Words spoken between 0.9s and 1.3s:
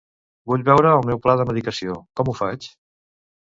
el meu